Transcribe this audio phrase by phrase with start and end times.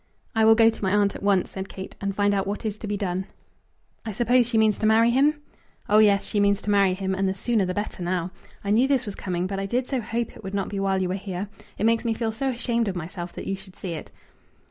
[0.33, 2.75] "I will go to my aunt at once," said Kate, "and find out what is
[2.79, 3.27] to be done."
[4.03, 5.35] "I suppose she means to marry him?"
[5.87, 8.31] "Oh, yes; she means to marry him, and the sooner the better now.
[8.63, 11.03] I knew this was coming, but I did so hope it would not be while
[11.03, 11.49] you were here.
[11.77, 14.11] It makes me feel so ashamed of myself that you should see it."